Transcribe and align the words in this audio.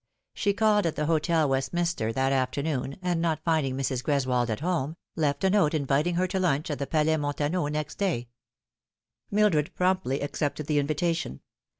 She 0.33 0.53
called 0.53 0.87
at 0.87 0.95
the 0.95 1.05
Hotel 1.05 1.47
Westminster 1.47 2.11
that 2.11 2.31
afternoon, 2.31 2.97
and 3.03 3.21
not 3.21 3.43
finding 3.45 3.77
Mrs. 3.77 4.01
Greswold 4.03 4.49
at 4.49 4.61
home, 4.61 4.95
left 5.15 5.43
a 5.43 5.49
note 5.51 5.75
inviting 5.75 6.15
her 6.15 6.25
to 6.25 6.39
lunch 6.39 6.71
at 6.71 6.79
the 6.79 6.87
Palais 6.87 7.17
Montafio 7.17 7.71
next 7.71 7.99
day. 7.99 8.27
Mildred 9.29 9.75
promptly 9.75 10.19
accepted 10.21 10.65
the 10.65 10.79
invitation. 10.79 11.41